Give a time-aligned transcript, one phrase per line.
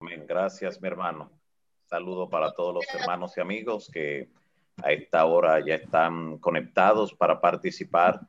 [0.00, 1.30] Gracias, mi hermano.
[1.86, 4.28] Saludo para todos los hermanos y amigos que
[4.82, 8.20] a esta hora ya están conectados para participar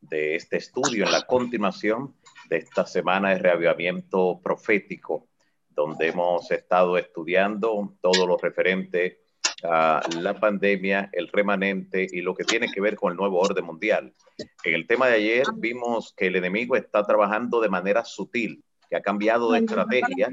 [0.00, 2.14] de este estudio en la continuación
[2.48, 5.28] de esta semana de reavivamiento profético,
[5.68, 9.20] donde hemos estado estudiando todo lo referente
[9.64, 13.64] a la pandemia, el remanente y lo que tiene que ver con el nuevo orden
[13.64, 14.14] mundial.
[14.64, 18.96] En el tema de ayer vimos que el enemigo está trabajando de manera sutil, que
[18.98, 20.28] ha cambiado de estrategia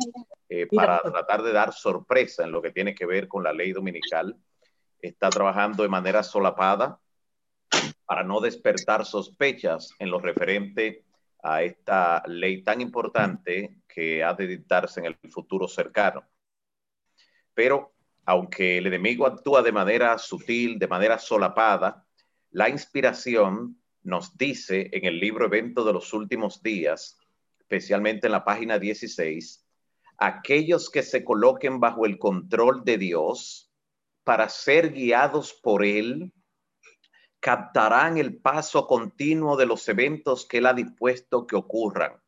[0.49, 3.71] eh, para tratar de dar sorpresa en lo que tiene que ver con la ley
[3.71, 4.35] dominical.
[5.01, 6.99] Está trabajando de manera solapada
[8.05, 11.05] para no despertar sospechas en lo referente
[11.41, 16.25] a esta ley tan importante que ha de dictarse en el futuro cercano.
[17.53, 17.93] Pero
[18.25, 22.05] aunque el enemigo actúa de manera sutil, de manera solapada,
[22.51, 27.18] la inspiración nos dice en el libro Evento de los Últimos Días,
[27.69, 29.65] especialmente en la página 16,
[30.17, 33.71] aquellos que se coloquen bajo el control de Dios
[34.23, 36.33] para ser guiados por Él,
[37.39, 42.19] captarán el paso continuo de los eventos que Él ha dispuesto que ocurran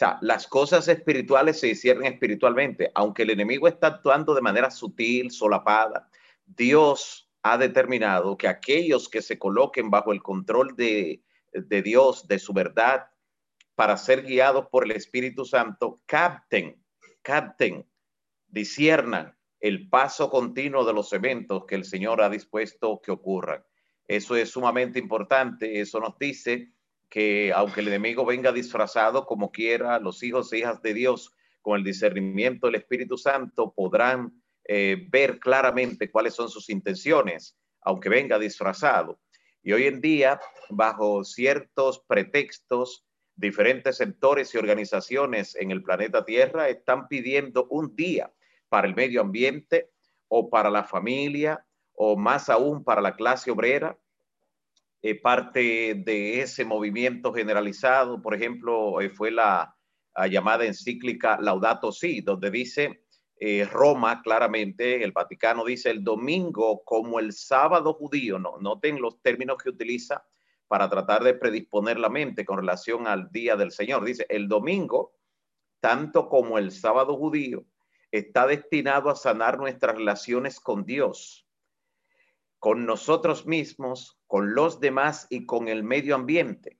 [0.00, 5.30] sea, las cosas espirituales se hicieron espiritualmente, aunque el enemigo está actuando de manera sutil,
[5.30, 6.08] solapada.
[6.46, 12.38] Dios ha determinado que aquellos que se coloquen bajo el control de, de Dios, de
[12.38, 13.09] su verdad,
[13.80, 16.84] para ser guiados por el Espíritu Santo, capten,
[17.22, 17.88] capten,
[18.46, 23.64] disiernan el paso continuo de los eventos que el Señor ha dispuesto que ocurran.
[24.06, 25.80] Eso es sumamente importante.
[25.80, 26.74] Eso nos dice
[27.08, 31.78] que aunque el enemigo venga disfrazado como quiera, los hijos e hijas de Dios con
[31.78, 38.38] el discernimiento del Espíritu Santo podrán eh, ver claramente cuáles son sus intenciones, aunque venga
[38.38, 39.22] disfrazado.
[39.62, 43.06] Y hoy en día, bajo ciertos pretextos,
[43.40, 48.30] diferentes sectores y organizaciones en el planeta Tierra están pidiendo un día
[48.68, 49.90] para el medio ambiente
[50.28, 53.98] o para la familia o más aún para la clase obrera.
[55.02, 59.74] Eh, parte de ese movimiento generalizado, por ejemplo, eh, fue la,
[60.28, 63.04] llamada encíclica Laudato Si, donde dice
[63.36, 69.22] eh, Roma claramente, el Vaticano dice el domingo como el sábado judío, no, noten los
[69.22, 70.22] términos que utiliza
[70.70, 74.04] para tratar de predisponer la mente con relación al día del Señor.
[74.04, 75.16] Dice, el domingo,
[75.80, 77.64] tanto como el sábado judío,
[78.12, 81.48] está destinado a sanar nuestras relaciones con Dios
[82.60, 86.78] con nosotros mismos, con los demás y con el medio ambiente.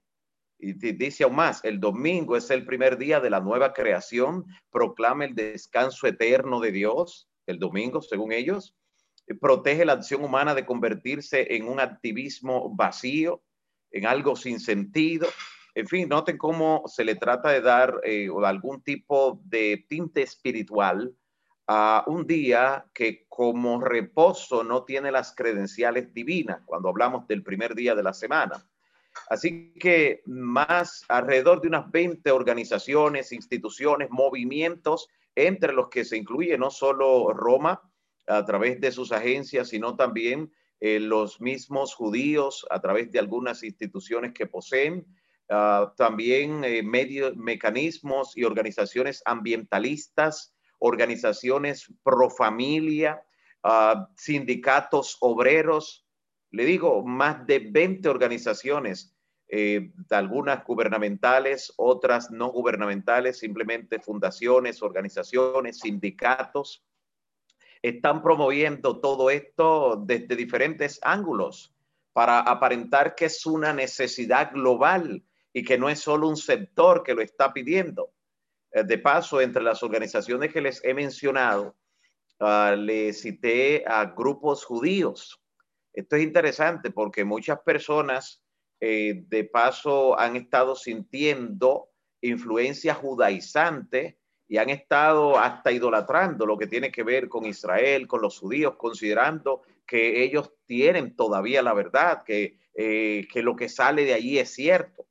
[0.58, 5.24] Y dice aún más, el domingo es el primer día de la nueva creación, proclama
[5.24, 8.76] el descanso eterno de Dios, el domingo, según ellos,
[9.40, 13.42] protege la acción humana de convertirse en un activismo vacío,
[13.90, 15.28] en algo sin sentido.
[15.74, 21.14] En fin, noten cómo se le trata de dar eh, algún tipo de tinte espiritual
[21.66, 27.76] a un día que como reposo no tiene las credenciales divinas cuando hablamos del primer
[27.76, 28.66] día de la semana.
[29.28, 36.58] Así que más alrededor de unas 20 organizaciones, instituciones, movimientos, entre los que se incluye
[36.58, 37.80] no solo Roma
[38.26, 43.62] a través de sus agencias, sino también eh, los mismos judíos a través de algunas
[43.62, 45.06] instituciones que poseen,
[45.50, 53.22] ah, también eh, mecanismos y organizaciones ambientalistas, organizaciones pro familia,
[53.62, 56.06] ah, sindicatos obreros,
[56.50, 59.14] le digo, más de 20 organizaciones,
[59.48, 66.84] eh, algunas gubernamentales, otras no gubernamentales, simplemente fundaciones, organizaciones, sindicatos,
[67.82, 71.74] están promoviendo todo esto desde diferentes ángulos
[72.12, 77.14] para aparentar que es una necesidad global y que no es solo un sector que
[77.14, 78.12] lo está pidiendo.
[78.72, 81.76] Eh, de paso, entre las organizaciones que les he mencionado,
[82.40, 85.42] uh, le cité a grupos judíos.
[85.92, 88.42] Esto es interesante porque muchas personas
[88.80, 91.88] eh, de paso han estado sintiendo
[92.20, 94.19] influencia judaizante
[94.50, 98.74] y han estado hasta idolatrando lo que tiene que ver con Israel, con los judíos,
[98.76, 104.40] considerando que ellos tienen todavía la verdad, que, eh, que lo que sale de allí
[104.40, 105.06] es cierto.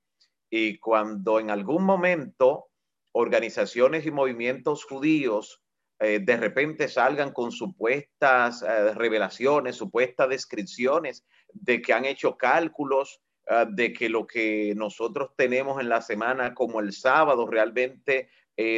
[0.50, 2.68] Y cuando en algún momento
[3.14, 5.62] organizaciones y movimientos judíos
[6.02, 13.22] eh, de repente salgan con supuestas eh, revelaciones, supuestas descripciones de que han hecho cálculos,
[13.70, 18.30] de que lo que nosotros tenemos en la semana como el sábado realmente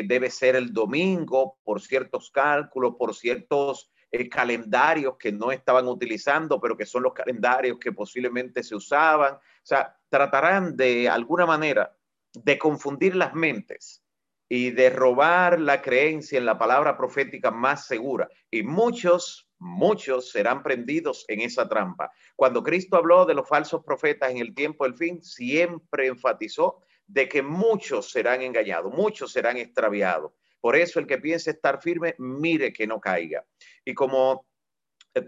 [0.08, 3.92] debe ser el domingo por ciertos cálculos, por ciertos
[4.30, 9.36] calendarios que no estaban utilizando, pero que son los calendarios que posiblemente se usaban.
[9.36, 11.96] O sea, tratarán de alguna manera
[12.34, 14.04] de confundir las mentes
[14.48, 18.30] y de robar la creencia en la palabra profética más segura.
[18.52, 22.12] Y muchos, muchos serán prendidos en esa trampa.
[22.36, 27.28] Cuando Cristo habló de los falsos profetas en el tiempo del fin, siempre enfatizó de
[27.28, 30.32] que muchos serán engañados, muchos serán extraviados.
[30.62, 33.46] Por eso el que piense estar firme, mire que no caiga.
[33.84, 34.46] Y como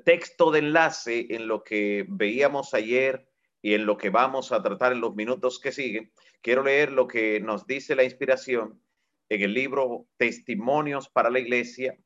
[0.06, 3.28] texto de enlace en lo que veíamos ayer
[3.62, 7.06] y en lo que vamos a tratar en los minutos que siguen, quiero leer lo
[7.06, 8.82] que nos dice la inspiración
[9.28, 11.98] en el libro Testimonios para la Iglesia,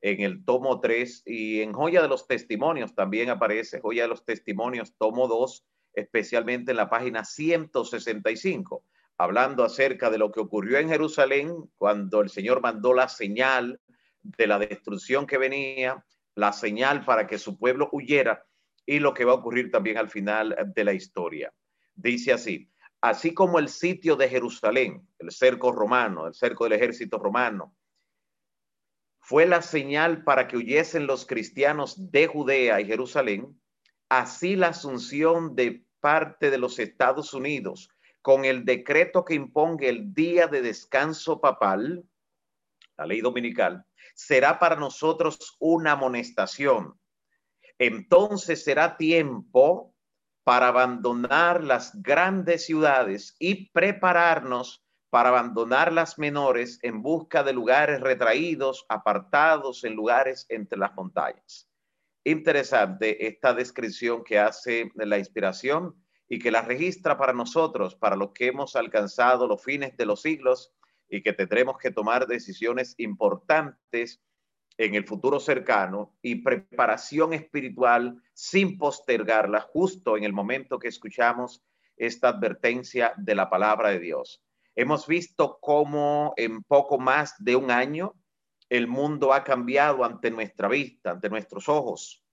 [0.00, 4.24] en el tomo 3 y en Joya de los Testimonios también aparece Joya de los
[4.24, 8.84] Testimonios, tomo 2, especialmente en la página 165
[9.18, 13.80] hablando acerca de lo que ocurrió en Jerusalén cuando el Señor mandó la señal
[14.22, 18.44] de la destrucción que venía, la señal para que su pueblo huyera
[18.86, 21.52] y lo que va a ocurrir también al final de la historia.
[21.94, 22.70] Dice así,
[23.00, 27.74] así como el sitio de Jerusalén, el cerco romano, el cerco del ejército romano,
[29.20, 33.58] fue la señal para que huyesen los cristianos de Judea y Jerusalén,
[34.10, 37.88] así la asunción de parte de los Estados Unidos
[38.24, 42.08] con el decreto que imponga el día de descanso papal,
[42.96, 43.84] la ley dominical,
[44.14, 46.98] será para nosotros una amonestación.
[47.76, 49.94] Entonces será tiempo
[50.42, 58.00] para abandonar las grandes ciudades y prepararnos para abandonar las menores en busca de lugares
[58.00, 61.68] retraídos, apartados en lugares entre las montañas.
[62.24, 68.32] Interesante esta descripción que hace la inspiración y que la registra para nosotros, para los
[68.32, 70.72] que hemos alcanzado los fines de los siglos
[71.08, 74.22] y que tendremos que tomar decisiones importantes
[74.76, 81.62] en el futuro cercano y preparación espiritual sin postergarla justo en el momento que escuchamos
[81.96, 84.42] esta advertencia de la palabra de Dios.
[84.74, 88.14] Hemos visto cómo en poco más de un año
[88.68, 92.23] el mundo ha cambiado ante nuestra vista, ante nuestros ojos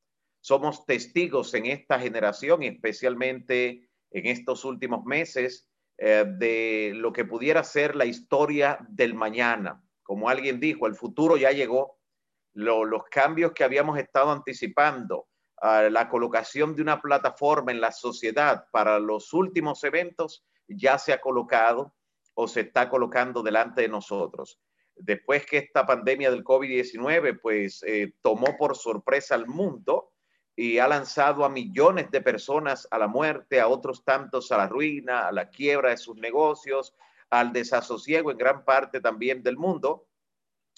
[0.41, 7.25] somos testigos en esta generación y especialmente en estos últimos meses eh, de lo que
[7.25, 9.83] pudiera ser la historia del mañana.
[10.03, 11.99] Como alguien dijo, el futuro ya llegó.
[12.53, 15.27] los cambios que habíamos estado anticipando,
[15.61, 21.21] la colocación de una plataforma en la sociedad para los últimos eventos ya se ha
[21.21, 21.93] colocado
[22.33, 24.59] o se está colocando delante de nosotros.
[24.95, 30.10] Después que esta pandemia del COVID-19 pues eh, tomó por sorpresa al mundo,
[30.55, 34.67] y ha lanzado a millones de personas a la muerte, a otros tantos a la
[34.67, 36.93] ruina, a la quiebra de sus negocios,
[37.29, 40.07] al desasosiego en gran parte también del mundo.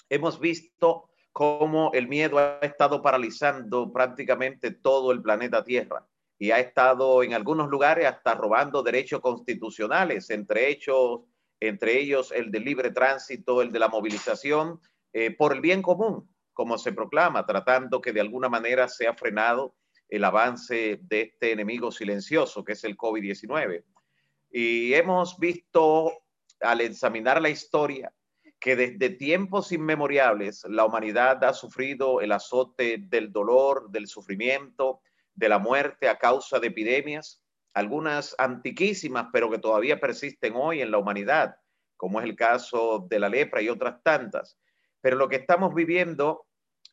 [0.08, 6.06] Hemos visto cómo el miedo ha estado paralizando prácticamente todo el planeta Tierra
[6.38, 11.22] y ha estado en algunos lugares hasta robando derechos constitucionales, entre ellos,
[11.58, 14.80] entre ellos el del libre tránsito, el de la movilización,
[15.12, 19.14] eh, por el bien común como se proclama, tratando que de alguna manera se ha
[19.14, 19.74] frenado
[20.08, 23.84] el avance de este enemigo silencioso que es el COVID-19.
[24.50, 26.12] Y hemos visto
[26.60, 28.12] al examinar la historia
[28.60, 35.00] que desde tiempos inmemoriales la humanidad ha sufrido el azote del dolor, del sufrimiento,
[35.34, 37.42] de la muerte a causa de epidemias,
[37.74, 41.56] algunas antiquísimas, pero que todavía persisten hoy en la humanidad,
[41.96, 44.56] como es el caso de la lepra y otras tantas.
[45.04, 46.46] Pero lo que estamos viviendo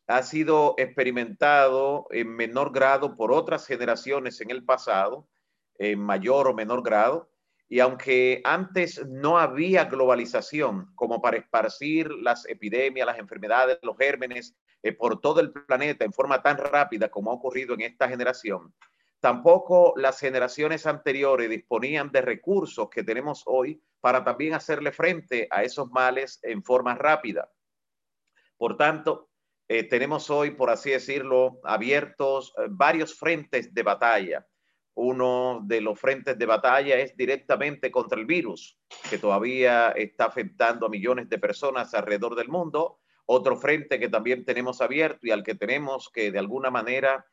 [0.05, 5.29] ha sido experimentado en menor grado por otras generaciones en el pasado,
[5.77, 7.31] en mayor o menor grado.
[7.69, 14.57] Y aunque antes no había globalización como para esparcir las epidemias, las enfermedades, los gérmenes
[14.83, 18.74] eh, por todo el planeta en forma tan rápida como ha ocurrido en esta generación,
[19.21, 25.63] tampoco las generaciones anteriores disponían de recursos que tenemos hoy para también hacerle frente a
[25.63, 27.50] esos males en forma rápida.
[28.62, 29.32] Por tanto,
[29.68, 34.46] eh, tenemos hoy, por así decirlo, abiertos eh, varios frentes de batalla.
[34.94, 38.77] Uno de los frentes de batalla es directamente contra el virus,
[39.10, 43.00] que todavía está afectando a millones de personas alrededor del mundo.
[43.25, 47.25] Otro frente que también tenemos abierto y al que tenemos que de alguna manera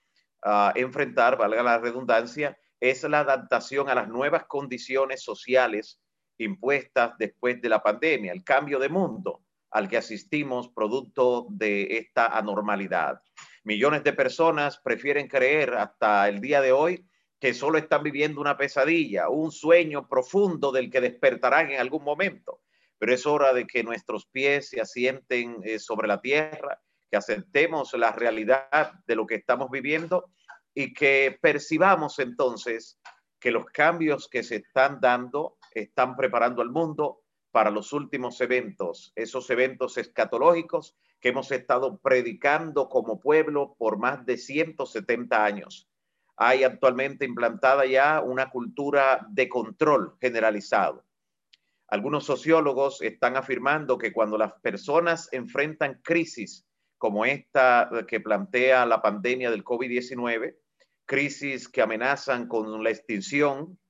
[0.46, 6.00] uh, enfrentar, valga la redundancia, es la adaptación a las nuevas condiciones sociales
[6.38, 12.26] impuestas después de la pandemia, el cambio de mundo al que asistimos producto de esta
[12.26, 13.20] anormalidad.
[13.64, 17.04] Millones de personas prefieren creer hasta el día de hoy
[17.40, 22.62] que solo están viviendo una pesadilla, un sueño profundo del que despertarán en algún momento.
[22.98, 27.92] Pero es hora de que nuestros pies se asienten eh, sobre la tierra, que aceptemos
[27.94, 30.30] la realidad de lo que estamos viviendo
[30.74, 32.98] y que percibamos entonces
[33.38, 37.22] que los cambios que se están dando están preparando al mundo
[37.58, 44.24] para los últimos eventos, esos eventos escatológicos que hemos estado predicando como pueblo por más
[44.24, 45.90] de 170 años.
[46.36, 51.04] Hay actualmente implantada ya una cultura de control generalizado.
[51.88, 56.64] Algunos sociólogos están afirmando que cuando las personas enfrentan crisis
[56.96, 60.54] como esta que plantea la pandemia del COVID-19,
[61.06, 63.80] crisis que amenazan con la extinción,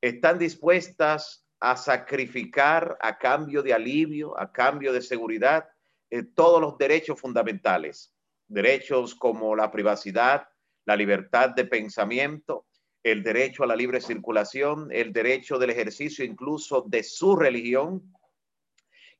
[0.00, 5.68] están dispuestas a sacrificar a cambio de alivio, a cambio de seguridad,
[6.10, 8.14] eh, todos los derechos fundamentales,
[8.46, 10.48] derechos como la privacidad,
[10.86, 12.66] la libertad de pensamiento,
[13.02, 18.14] el derecho a la libre circulación, el derecho del ejercicio incluso de su religión.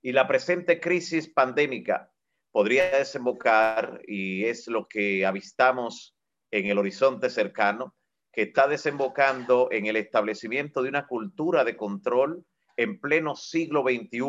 [0.00, 2.10] Y la presente crisis pandémica
[2.50, 6.16] podría desembocar, y es lo que avistamos
[6.50, 7.94] en el horizonte cercano,
[8.38, 14.22] que está desembocando en el establecimiento de una cultura de control en pleno siglo XXI,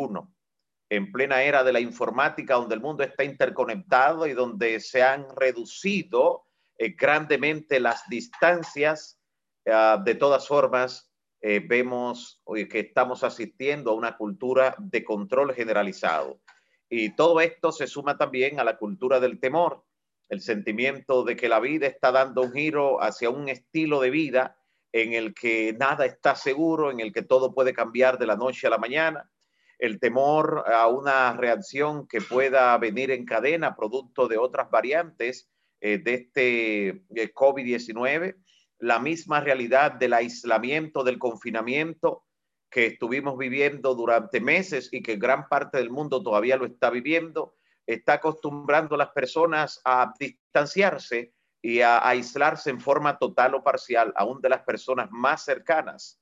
[0.88, 5.26] en plena era de la informática, donde el mundo está interconectado y donde se han
[5.36, 6.42] reducido
[6.76, 9.20] eh, grandemente las distancias.
[9.64, 16.40] Ah, de todas formas, eh, vemos que estamos asistiendo a una cultura de control generalizado.
[16.88, 19.84] Y todo esto se suma también a la cultura del temor,
[20.30, 24.56] el sentimiento de que la vida está dando un giro hacia un estilo de vida
[24.92, 28.66] en el que nada está seguro, en el que todo puede cambiar de la noche
[28.66, 29.30] a la mañana,
[29.78, 35.98] el temor a una reacción que pueda venir en cadena producto de otras variantes eh,
[35.98, 38.36] de este eh, COVID-19,
[38.78, 42.24] la misma realidad del aislamiento, del confinamiento
[42.70, 47.56] que estuvimos viviendo durante meses y que gran parte del mundo todavía lo está viviendo,
[47.86, 51.32] está acostumbrando a las personas a distanciarse
[51.62, 56.20] y a, aislarse en forma total o parcial, aún de las personas más cercanas.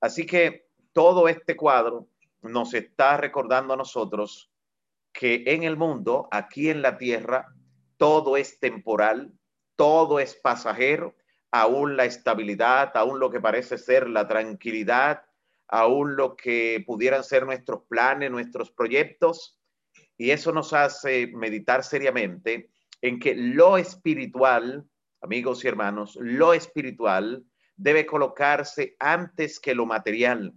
[0.00, 2.08] Así que todo este cuadro
[2.42, 4.50] nos está recordando a nosotros
[5.12, 7.54] que en el mundo, aquí en la tierra,
[7.96, 9.32] todo es temporal,
[9.76, 11.14] todo es pasajero,
[11.50, 15.24] aún la estabilidad, aún lo que parece ser la tranquilidad,
[15.68, 19.61] aún lo que pudieran ser nuestros planes, nuestros proyectos,
[20.16, 24.84] y eso nos hace meditar seriamente en que lo espiritual,
[25.20, 27.44] amigos y hermanos, lo espiritual
[27.76, 30.54] debe colocarse antes que lo material.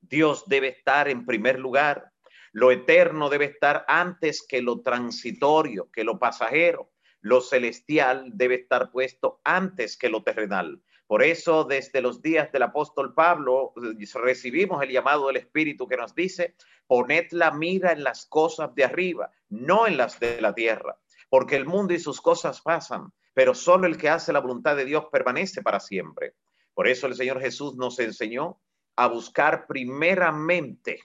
[0.00, 2.10] Dios debe estar en primer lugar.
[2.52, 6.92] Lo eterno debe estar antes que lo transitorio, que lo pasajero.
[7.20, 10.82] Lo celestial debe estar puesto antes que lo terrenal.
[11.06, 13.74] Por eso, desde los días del apóstol Pablo,
[14.14, 16.54] recibimos el llamado del Espíritu que nos dice,
[16.86, 21.56] poned la mira en las cosas de arriba, no en las de la tierra, porque
[21.56, 25.06] el mundo y sus cosas pasan, pero solo el que hace la voluntad de Dios
[25.12, 26.34] permanece para siempre.
[26.72, 28.60] Por eso el Señor Jesús nos enseñó
[28.96, 31.00] a buscar primeramente,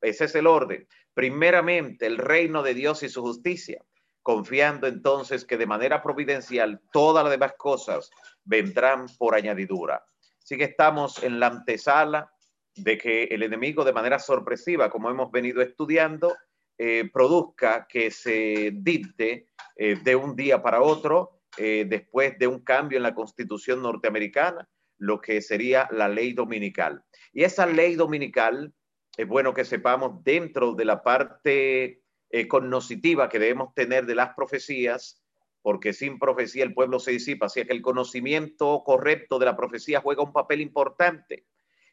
[0.00, 3.82] ese es el orden, primeramente el reino de Dios y su justicia,
[4.22, 8.10] confiando entonces que de manera providencial todas las demás cosas
[8.44, 10.04] vendrán por añadidura.
[10.42, 12.32] Así que estamos en la antesala
[12.74, 16.34] de que el enemigo de manera sorpresiva, como hemos venido estudiando,
[16.78, 19.46] eh, produzca que se dicte
[19.76, 24.68] eh, de un día para otro, eh, después de un cambio en la constitución norteamericana,
[24.98, 27.04] lo que sería la ley dominical.
[27.32, 28.72] Y esa ley dominical,
[29.16, 32.02] es bueno que sepamos, dentro de la parte
[32.48, 35.21] cognoscitiva que debemos tener de las profecías,
[35.62, 40.00] porque sin profecía el pueblo se disipa, así que el conocimiento correcto de la profecía
[40.00, 41.46] juega un papel importante.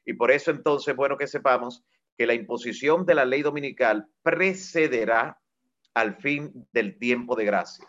[0.05, 1.83] Y por eso entonces, bueno que sepamos
[2.17, 5.39] que la imposición de la ley dominical precederá
[5.93, 7.87] al fin del tiempo de gracia.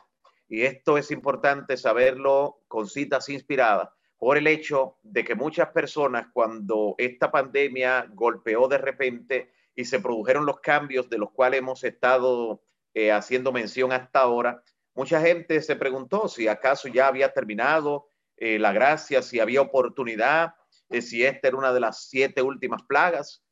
[0.48, 6.26] Y esto es importante saberlo con citas inspiradas por el hecho de que muchas personas
[6.32, 11.82] cuando esta pandemia golpeó de repente y se produjeron los cambios de los cuales hemos
[11.84, 12.60] estado
[12.92, 14.62] eh, haciendo mención hasta ahora,
[14.94, 20.54] mucha gente se preguntó si acaso ya había terminado eh, la gracia, si había oportunidad,
[20.88, 23.44] eh, si esta era una de las siete últimas plagas.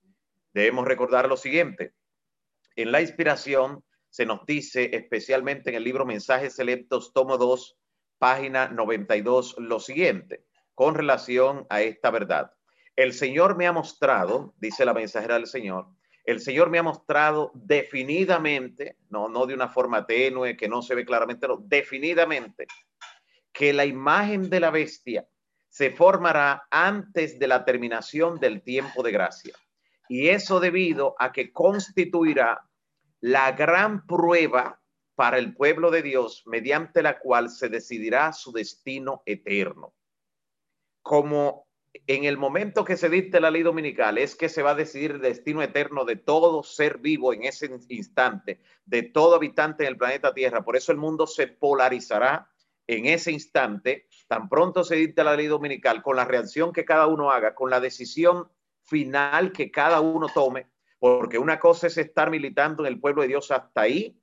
[0.52, 1.94] Debemos recordar lo siguiente.
[2.74, 7.78] En la inspiración se nos dice, especialmente en el libro Mensajes Selectos, tomo 2,
[8.18, 12.52] página 92, lo siguiente, con relación a esta verdad.
[12.96, 15.86] El Señor me ha mostrado, dice la mensajera del Señor,
[16.28, 20.94] el Señor me ha mostrado definidamente, no, no de una forma tenue que no se
[20.94, 22.66] ve claramente, no, definidamente,
[23.50, 25.26] que la imagen de la bestia
[25.70, 29.54] se formará antes de la terminación del tiempo de gracia.
[30.06, 32.62] Y eso debido a que constituirá
[33.20, 34.82] la gran prueba
[35.14, 39.94] para el pueblo de Dios mediante la cual se decidirá su destino eterno.
[41.00, 44.74] Como en el momento que se dicte la ley dominical es que se va a
[44.74, 49.90] decidir el destino eterno de todo ser vivo en ese instante, de todo habitante en
[49.90, 50.64] el planeta Tierra.
[50.64, 52.50] Por eso el mundo se polarizará
[52.86, 57.06] en ese instante, tan pronto se dicte la ley dominical, con la reacción que cada
[57.06, 58.48] uno haga, con la decisión
[58.82, 63.28] final que cada uno tome, porque una cosa es estar militando en el pueblo de
[63.28, 64.18] Dios hasta ahí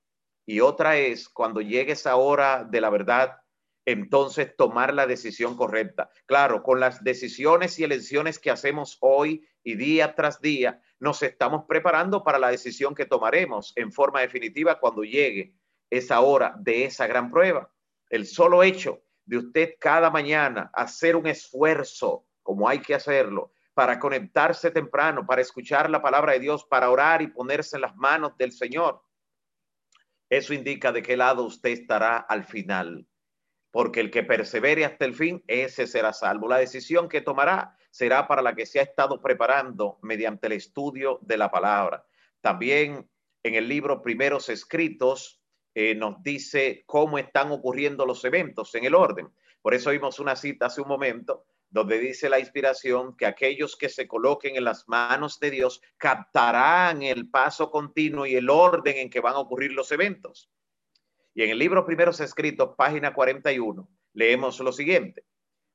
[0.48, 3.38] y otra es cuando llegue esa hora de la verdad
[3.86, 6.10] entonces tomar la decisión correcta.
[6.26, 11.66] Claro, con las decisiones y elecciones que hacemos hoy y día tras día, nos estamos
[11.68, 15.54] preparando para la decisión que tomaremos en forma definitiva cuando llegue
[15.90, 17.72] esa hora de esa gran prueba.
[18.10, 24.00] El solo hecho de usted cada mañana hacer un esfuerzo, como hay que hacerlo, para
[24.00, 28.38] conectarse temprano, para escuchar la palabra de Dios, para orar y ponerse en las manos
[28.38, 29.02] del Señor,
[30.30, 33.08] eso indica de qué lado usted estará al final
[33.76, 36.48] porque el que persevere hasta el fin, ese será salvo.
[36.48, 41.20] La decisión que tomará será para la que se ha estado preparando mediante el estudio
[41.24, 42.06] de la palabra.
[42.40, 43.10] También
[43.44, 45.42] en el libro Primeros Escritos
[45.74, 49.28] eh, nos dice cómo están ocurriendo los eventos en el orden.
[49.62, 53.90] Por eso vimos una cita hace un momento donde dice la inspiración que aquellos que
[53.90, 59.10] se coloquen en las manos de Dios captarán el paso continuo y el orden en
[59.10, 60.50] que van a ocurrir los eventos.
[61.36, 65.26] Y en el libro Primeros Escritos, página 41, leemos lo siguiente.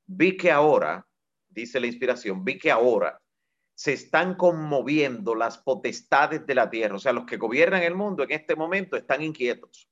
[0.07, 1.07] Vi que ahora,
[1.51, 3.21] dice la inspiración, vi que ahora
[3.75, 6.97] se están conmoviendo las potestades de la tierra.
[6.97, 9.91] O sea, los que gobiernan el mundo en este momento están inquietos.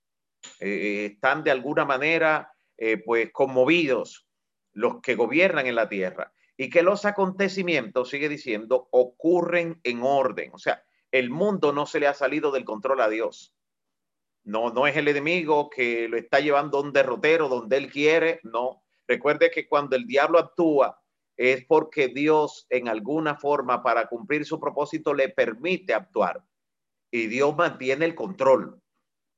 [0.59, 4.27] Eh, están de alguna manera, eh, pues, conmovidos
[4.73, 6.33] los que gobiernan en la tierra.
[6.57, 10.51] Y que los acontecimientos, sigue diciendo, ocurren en orden.
[10.55, 10.83] O sea,
[11.13, 13.55] el mundo no se le ha salido del control a Dios.
[14.49, 18.41] No, no es el enemigo que lo está llevando a un derrotero donde él quiere,
[18.45, 18.83] no.
[19.07, 20.99] Recuerde que cuando el diablo actúa
[21.37, 26.43] es porque Dios en alguna forma para cumplir su propósito le permite actuar.
[27.11, 28.81] Y Dios mantiene el control,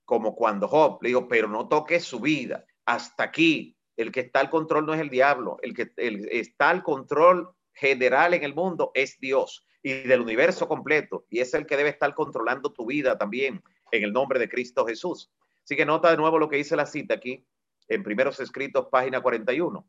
[0.05, 4.39] como cuando Job le dijo, pero no toque su vida, hasta aquí, el que está
[4.39, 5.91] al control no es el diablo, el que
[6.31, 11.53] está al control general en el mundo es Dios y del universo completo, y es
[11.55, 13.61] el que debe estar controlando tu vida también
[13.93, 15.31] en el nombre de Cristo Jesús.
[15.65, 17.47] Así que nota de nuevo lo que dice la cita aquí
[17.89, 19.87] en primeros escritos, página 41.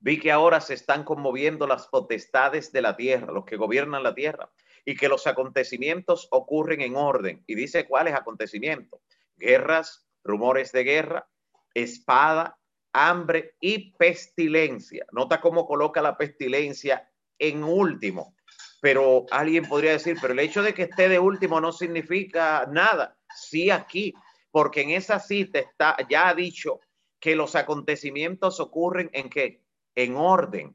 [0.00, 4.14] Vi que ahora se están conmoviendo las potestades de la tierra, los que gobiernan la
[4.14, 4.50] tierra,
[4.84, 7.42] y que los acontecimientos ocurren en orden.
[7.46, 9.00] Y dice cuáles acontecimientos.
[9.36, 11.28] Guerras, rumores de guerra,
[11.74, 12.58] espada,
[12.92, 15.06] hambre y pestilencia.
[15.12, 18.34] Nota cómo coloca la pestilencia en último
[18.80, 23.16] pero alguien podría decir, pero el hecho de que esté de último no significa nada.
[23.34, 24.14] Sí aquí,
[24.50, 26.80] porque en esa cita está, ya ha dicho
[27.20, 29.62] que los acontecimientos ocurren en qué?
[29.94, 30.74] En orden.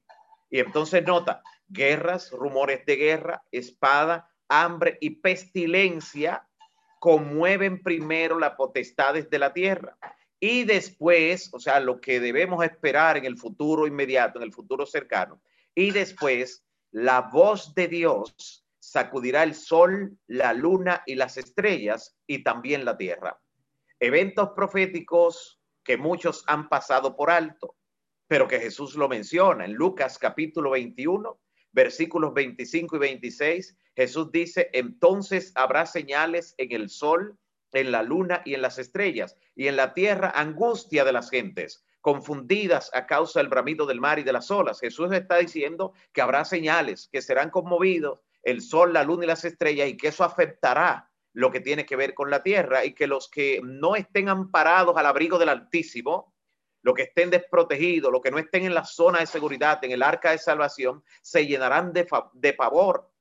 [0.49, 6.47] Y entonces nota, guerras, rumores de guerra, espada, hambre y pestilencia
[6.99, 9.97] conmueven primero las potestades de la tierra.
[10.39, 14.85] Y después, o sea, lo que debemos esperar en el futuro inmediato, en el futuro
[14.85, 15.41] cercano,
[15.73, 16.63] y después
[16.95, 22.95] la voz de Dios sacudirá el sol, la luna y las estrellas y también la
[22.95, 23.37] tierra.
[23.99, 27.75] Eventos proféticos que muchos han pasado por alto,
[28.27, 31.37] pero que Jesús lo menciona en Lucas capítulo 21,
[31.73, 33.77] versículos 25 y 26.
[33.93, 37.37] Jesús dice, entonces habrá señales en el sol,
[37.73, 41.83] en la luna y en las estrellas, y en la tierra angustia de las gentes
[42.05, 44.79] confundidas a causa del bramido del mar y de las olas.
[44.79, 49.43] Jesús está diciendo que habrá señales, que serán conmovidos el sol, la luna y las
[49.43, 53.07] estrellas y que eso afectará lo que tiene que ver con la tierra y que
[53.07, 56.35] los que no estén amparados al abrigo del Altísimo,
[56.83, 60.03] los que estén desprotegidos, los que no estén en la zona de seguridad, en el
[60.03, 63.11] arca de salvación, se llenarán de, de pavor,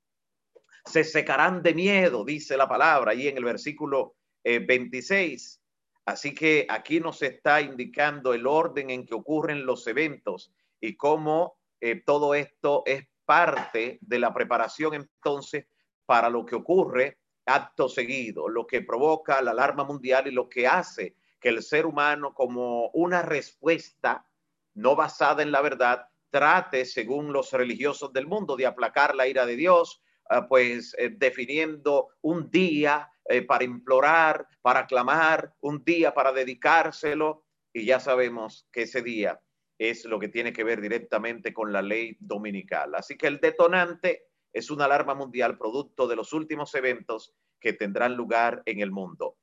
[0.85, 5.64] se secarán de miedo, dice la palabra ahí en el versículo 26.
[6.05, 11.57] Así que aquí nos está indicando el orden en que ocurren los eventos y cómo
[11.81, 15.67] eh, todo esto es parte de la preparación entonces
[16.05, 20.67] para lo que ocurre acto seguido, lo que provoca la alarma mundial y lo que
[20.67, 24.27] hace que el ser humano como una respuesta
[24.75, 29.47] no basada en la verdad trate, según los religiosos del mundo, de aplacar la ira
[29.47, 36.13] de Dios, ah, pues eh, definiendo un día eh, para implorar, para clamar, un día
[36.13, 39.41] para dedicárselo y ya sabemos que ese día
[39.79, 42.95] es lo que tiene que ver directamente con la ley dominical.
[42.95, 48.15] Así que el detonante es una alarma mundial producto de los últimos eventos que tendrán
[48.15, 49.37] lugar en el mundo.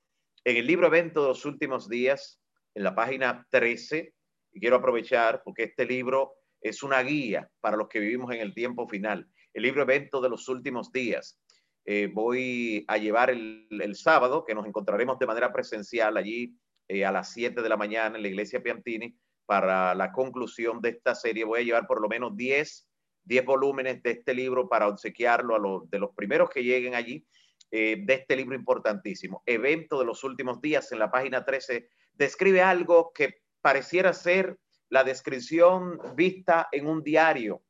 [0.44, 2.40] En el libro Evento de los últimos días,
[2.74, 4.14] en la página 13,
[4.54, 8.54] y quiero aprovechar porque este libro es una guía para los que vivimos en el
[8.54, 9.28] tiempo final.
[9.54, 11.41] El libro Evento de los Últimos Días.
[11.86, 16.56] Eh, voy a llevar el, sábado, que nos encontraremos de manera presencial allí
[16.88, 19.16] eh, a las 7 de la mañana en la iglesia Piantini
[19.46, 21.44] para la conclusión de esta serie.
[21.44, 22.90] Voy a llevar por lo menos 10,
[23.24, 27.26] 10 volúmenes de este libro para obsequiarlo a los de los primeros que lleguen allí
[27.72, 29.44] eh, de este libro importantísimo.
[29.46, 34.58] Evento de los últimos días en la página 13 describe algo que pareciera ser
[34.90, 37.64] la descripción vista en un diario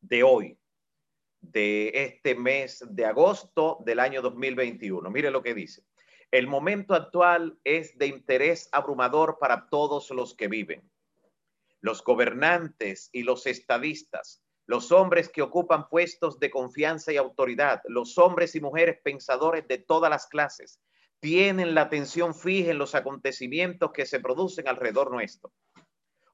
[0.00, 0.56] de hoy,
[1.40, 5.10] de este mes de agosto del año 2021.
[5.10, 5.82] Mire lo que dice.
[6.30, 10.82] El momento actual es de interés abrumador para todos los que viven.
[11.80, 18.18] Los gobernantes y los estadistas, los hombres que ocupan puestos de confianza y autoridad, los
[18.18, 20.80] hombres y mujeres pensadores de todas las clases,
[21.20, 25.52] tienen la atención fija en los acontecimientos que se producen alrededor nuestro.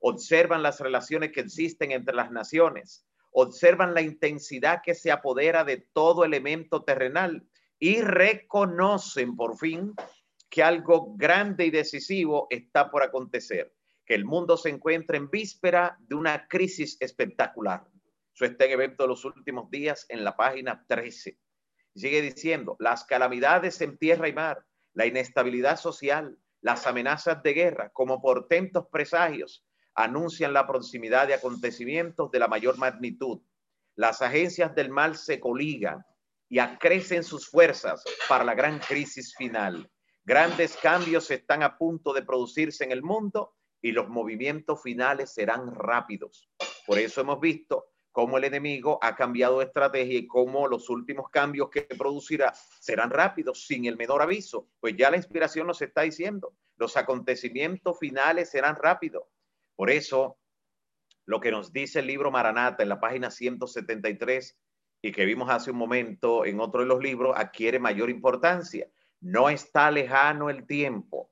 [0.00, 3.06] Observan las relaciones que existen entre las naciones,
[3.36, 7.44] observan la intensidad que se apodera de todo elemento terrenal
[7.80, 9.92] y reconocen por fin
[10.48, 13.74] que algo grande y decisivo está por acontecer,
[14.06, 17.84] que el mundo se encuentra en víspera de una crisis espectacular.
[18.32, 21.36] Eso está en evento de los últimos días en la página 13.
[21.96, 27.90] Sigue diciendo, las calamidades en tierra y mar, la inestabilidad social, las amenazas de guerra,
[27.92, 29.63] como portentos presagios,
[29.94, 33.40] anuncian la proximidad de acontecimientos de la mayor magnitud.
[33.96, 36.04] Las agencias del mal se coligan
[36.48, 39.90] y acrecen sus fuerzas para la gran crisis final.
[40.24, 45.74] Grandes cambios están a punto de producirse en el mundo y los movimientos finales serán
[45.74, 46.48] rápidos.
[46.86, 51.28] Por eso hemos visto cómo el enemigo ha cambiado de estrategia y cómo los últimos
[51.30, 54.68] cambios que producirá serán rápidos, sin el menor aviso.
[54.80, 59.24] Pues ya la inspiración nos está diciendo, los acontecimientos finales serán rápidos.
[59.76, 60.38] Por eso,
[61.26, 64.58] lo que nos dice el libro Maranata en la página 173
[65.02, 68.88] y que vimos hace un momento en otro de los libros, adquiere mayor importancia.
[69.20, 71.30] No está lejano el tiempo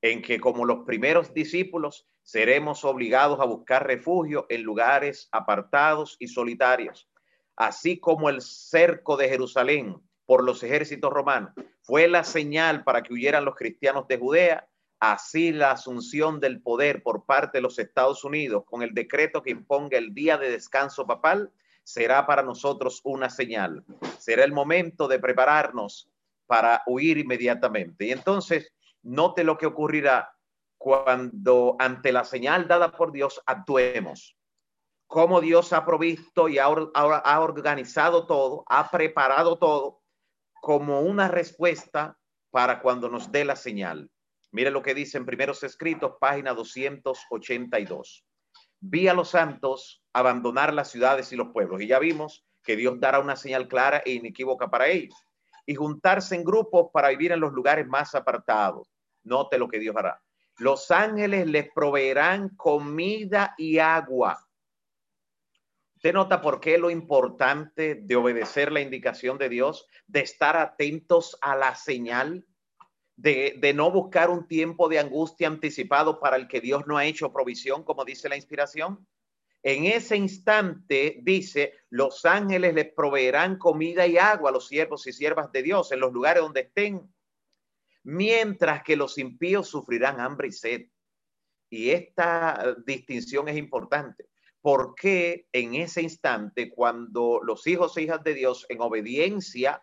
[0.00, 6.28] en que como los primeros discípulos seremos obligados a buscar refugio en lugares apartados y
[6.28, 7.08] solitarios,
[7.56, 11.52] así como el cerco de Jerusalén por los ejércitos romanos
[11.82, 14.68] fue la señal para que huyeran los cristianos de Judea,
[15.02, 19.50] así la asunción del poder por parte de los Estados Unidos con el decreto que
[19.50, 21.50] imponga el día de descanso papal
[21.82, 23.84] será para nosotros una señal.
[24.18, 26.08] Será el momento de prepararnos
[26.46, 28.04] para huir inmediatamente.
[28.04, 30.36] Y entonces, note lo que ocurrirá
[30.78, 34.36] cuando ante la señal dada por Dios actuemos.
[35.08, 40.00] Cómo Dios ha provisto y ha, ha organizado todo, ha preparado todo
[40.60, 42.16] como una respuesta
[42.52, 44.11] para cuando nos dé la señal.
[44.52, 48.24] Mire lo que dice en Primeros Escritos, página 282.
[48.80, 53.00] Vi a los santos abandonar las ciudades y los pueblos y ya vimos que Dios
[53.00, 55.16] dará una señal clara e inequívoca para ellos
[55.66, 58.88] y juntarse en grupos para vivir en los lugares más apartados.
[59.24, 60.22] Note lo que Dios hará
[60.58, 64.46] los ángeles les proveerán comida y agua.
[65.96, 71.38] Usted nota por qué lo importante de obedecer la indicación de Dios, de estar atentos
[71.40, 72.44] a la señal,
[73.16, 77.32] de, no buscar un tiempo de angustia anticipado para el que Dios no ha hecho
[77.32, 79.06] provisión, como dice la inspiración.
[79.62, 85.12] En ese instante dice, los ángeles les proveerán comida y agua a los siervos y
[85.12, 87.12] siervas de Dios en los lugares donde estén
[88.04, 90.82] mientras que los impíos sufrirán hambre y sed.
[91.70, 94.28] Y esta distinción es importante,
[94.60, 99.82] porque en ese instante, cuando los hijos e hijas de Dios, en obediencia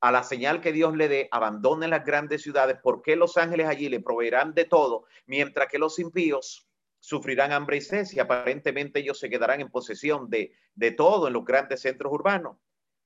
[0.00, 3.88] a la señal que Dios le dé, abandonen las grandes ciudades, porque los ángeles allí
[3.88, 6.66] le proveerán de todo, mientras que los impíos
[6.98, 11.34] sufrirán hambre y sed, y aparentemente ellos se quedarán en posesión de, de todo en
[11.34, 12.56] los grandes centros urbanos?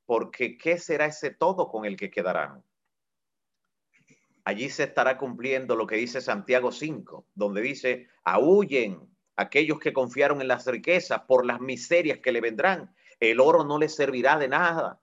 [0.07, 2.63] Porque ¿qué será ese todo con el que quedarán?
[4.45, 9.01] allí se estará cumpliendo lo que dice Santiago 5, donde dice, aúllen
[9.37, 12.95] aquellos que confiaron en las riquezas por las miserias que le vendrán.
[13.21, 15.01] El oro no les servirá de nada.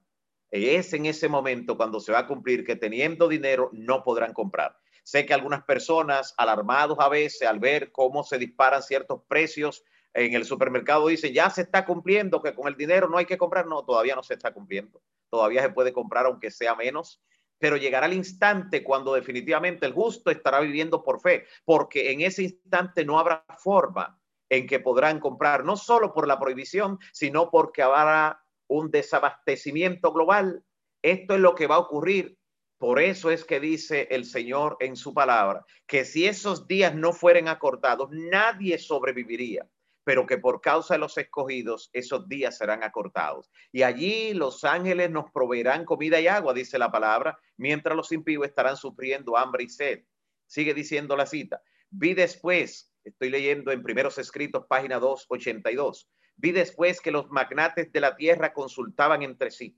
[0.51, 4.77] Es en ese momento cuando se va a cumplir que teniendo dinero no podrán comprar.
[5.03, 9.83] Sé que algunas personas, alarmados a veces al ver cómo se disparan ciertos precios
[10.13, 13.37] en el supermercado, dicen, ya se está cumpliendo, que con el dinero no hay que
[13.37, 13.65] comprar.
[13.65, 15.01] No, todavía no se está cumpliendo.
[15.29, 17.21] Todavía se puede comprar aunque sea menos
[17.61, 22.41] pero llegará el instante cuando definitivamente el justo estará viviendo por fe, porque en ese
[22.41, 27.83] instante no habrá forma en que podrán comprar, no solo por la prohibición, sino porque
[27.83, 30.63] habrá un desabastecimiento global.
[31.01, 32.37] Esto es lo que va a ocurrir.
[32.77, 37.11] Por eso es que dice el Señor en su palabra, que si esos días no
[37.11, 39.67] fueren acortados, nadie sobreviviría.
[40.03, 43.51] pero que por causa de los escogidos esos días serán acortados.
[43.71, 48.47] Y allí los ángeles nos proveerán comida y agua, dice la palabra, mientras los impíos
[48.47, 49.99] estarán sufriendo hambre y sed.
[50.47, 51.61] Sigue diciendo la cita.
[51.91, 56.09] Vi después, estoy leyendo en primeros escritos, página 282,
[56.41, 59.77] vi después que los magnates de la tierra consultaban entre sí,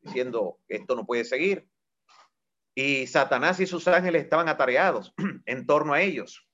[0.00, 1.68] diciendo, esto no puede seguir.
[2.74, 5.14] Y Satanás y sus ángeles estaban atareados
[5.46, 6.46] en torno a ellos.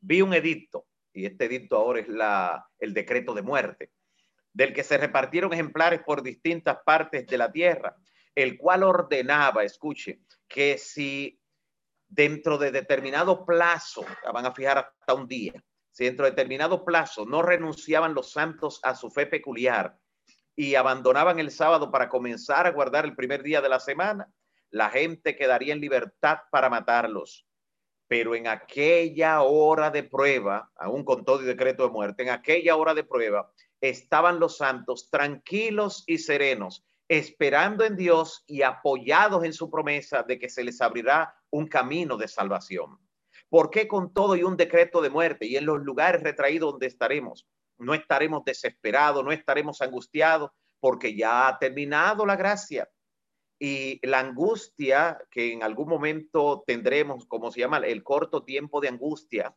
[0.00, 2.06] Vi un edicto y este edicto ahora es
[2.78, 3.90] el decreto de muerte,
[4.52, 7.96] del que se repartieron ejemplares por distintas partes de la tierra,
[8.32, 11.40] el cual ordenaba, escuche, que si
[12.06, 15.64] dentro de determinado plazo, van a fijar hasta un día,
[15.98, 19.98] si dentro de determinado plazo no renunciaban los santos a su fe peculiar
[20.54, 24.32] y abandonaban el sábado para comenzar a guardar el primer día de la semana,
[24.70, 27.48] la gente quedaría en libertad para matarlos
[28.06, 32.76] pero en aquella hora de prueba, aún con todo y decreto de muerte, en aquella
[32.76, 39.52] hora de prueba, estaban los santos tranquilos y serenos, esperando en Dios y apoyados en
[39.52, 42.98] su promesa de que se les abrirá un camino de salvación.
[43.48, 46.86] ¿Por qué con todo y un decreto de muerte y en los lugares retraídos donde
[46.86, 47.46] estaremos?
[47.78, 52.88] No estaremos desesperados, no estaremos angustiados, porque ya ha terminado la gracia
[53.58, 58.88] y la angustia que en algún momento tendremos, como se llama, el corto tiempo de
[58.88, 59.56] angustia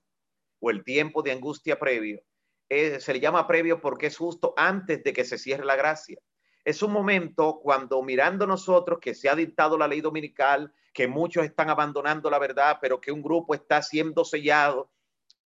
[0.60, 2.22] o el tiempo de angustia previo,
[2.70, 6.18] eh, se le llama previo porque es justo antes de que se cierre la gracia.
[6.64, 11.46] Es un momento cuando mirando nosotros que se ha dictado la ley dominical, que muchos
[11.46, 14.92] están abandonando la verdad, pero que un grupo está siendo sellado,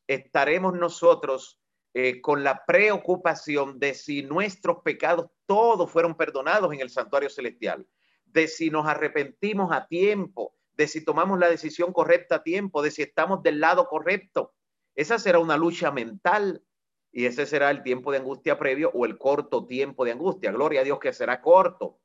[0.07, 1.59] estaremos nosotros
[1.93, 7.87] eh, con la preocupación de si nuestros pecados todos fueron perdonados en el santuario celestial
[8.35, 12.91] de si nos arrepentimos a tiempo, de si tomamos la decisión correcta a tiempo, de
[12.91, 14.53] si estamos del lado correcto.
[14.93, 16.61] Esa será una lucha mental
[17.13, 20.51] y ese será el tiempo de angustia previo o el corto tiempo de angustia.
[20.51, 22.01] Gloria a Dios que será corto.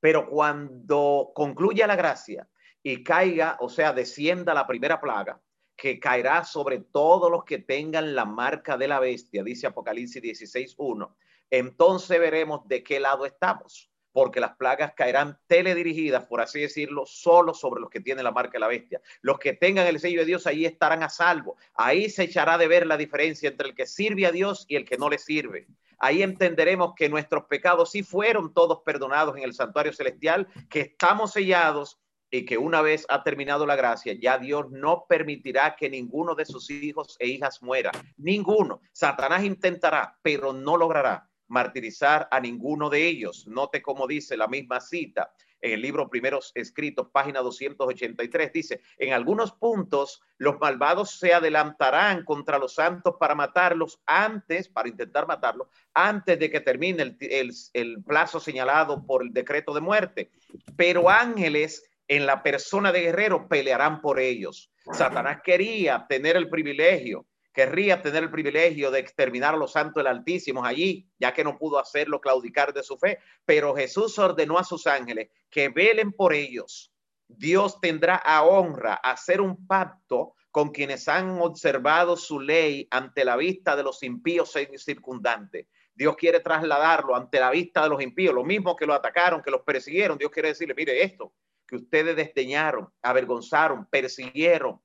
[0.00, 2.48] Pero cuando concluya la gracia
[2.82, 5.40] y caiga, o sea, descienda la primera plaga,
[5.76, 11.14] que caerá sobre todos los que tengan la marca de la bestia, dice Apocalipsis 16.1,
[11.50, 17.54] entonces veremos de qué lado estamos porque las plagas caerán teledirigidas, por así decirlo, solo
[17.54, 19.00] sobre los que tienen la marca de la bestia.
[19.20, 21.56] Los que tengan el sello de Dios ahí estarán a salvo.
[21.74, 24.84] Ahí se echará de ver la diferencia entre el que sirve a Dios y el
[24.84, 25.68] que no le sirve.
[25.98, 31.32] Ahí entenderemos que nuestros pecados sí fueron todos perdonados en el santuario celestial, que estamos
[31.32, 36.34] sellados y que una vez ha terminado la gracia, ya Dios no permitirá que ninguno
[36.34, 37.90] de sus hijos e hijas muera.
[38.16, 38.82] Ninguno.
[38.92, 43.46] Satanás intentará, pero no logrará martirizar a ninguno de ellos.
[43.46, 49.12] Note cómo dice la misma cita en el libro Primeros Escritos, página 283, dice, en
[49.12, 55.68] algunos puntos los malvados se adelantarán contra los santos para matarlos antes, para intentar matarlos,
[55.94, 60.30] antes de que termine el, el, el plazo señalado por el decreto de muerte.
[60.76, 64.70] Pero ángeles en la persona de guerrero pelearán por ellos.
[64.92, 67.26] Satanás quería tener el privilegio
[67.58, 71.58] querría tener el privilegio de exterminar a los santos del Altísimo allí, ya que no
[71.58, 76.34] pudo hacerlo claudicar de su fe, pero Jesús ordenó a sus ángeles que velen por
[76.34, 76.92] ellos.
[77.26, 83.36] Dios tendrá a honra hacer un pacto con quienes han observado su ley ante la
[83.36, 85.66] vista de los impíos circundantes.
[85.92, 89.50] Dios quiere trasladarlo ante la vista de los impíos, lo mismo que lo atacaron, que
[89.50, 90.16] los persiguieron.
[90.16, 91.32] Dios quiere decirle, mire esto,
[91.66, 94.80] que ustedes desdeñaron, avergonzaron, persiguieron,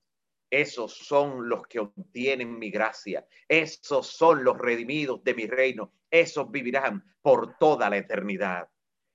[0.54, 3.26] esos son los que obtienen mi gracia.
[3.48, 5.94] Esos son los redimidos de mi reino.
[6.12, 8.70] Esos vivirán por toda la eternidad.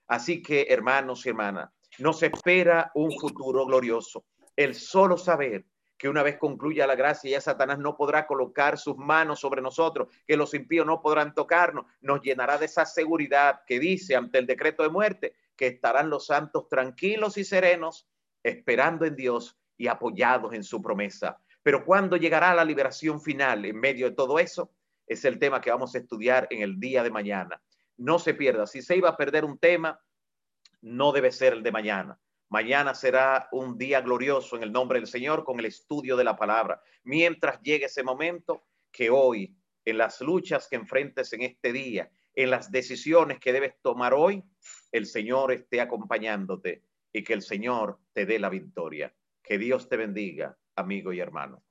[0.08, 1.70] Así que, hermanos y hermanas,
[2.00, 4.24] nos espera un futuro glorioso.
[4.56, 5.64] El solo saber
[5.96, 10.08] que una vez concluya la gracia, ya Satanás no podrá colocar sus manos sobre nosotros,
[10.26, 14.46] que los impíos no podrán tocarnos, nos llenará de esa seguridad que dice ante el
[14.46, 18.08] decreto de muerte que estarán los santos tranquilos y serenos,
[18.42, 21.38] esperando en Dios y apoyados en su promesa.
[21.62, 24.72] Pero ¿cuándo llegará la liberación final en medio de todo eso?
[25.06, 27.62] Es el tema que vamos a estudiar en el día de mañana.
[27.96, 28.66] No se pierda.
[28.66, 29.98] Si se iba a perder un tema,
[30.82, 32.20] no debe ser el de mañana.
[32.50, 36.36] Mañana será un día glorioso en el nombre del Señor con el estudio de la
[36.36, 36.80] palabra.
[37.04, 42.50] Mientras llegue ese momento, que hoy, en las luchas que enfrentes en este día, en
[42.50, 44.42] las decisiones que debes tomar hoy,
[44.92, 49.14] el Señor esté acompañándote y que el Señor te dé la victoria.
[49.48, 51.64] Que Dios te bendiga, amigo y hermano.